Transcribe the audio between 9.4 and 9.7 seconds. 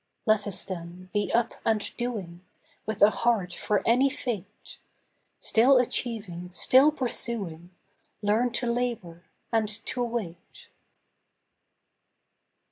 and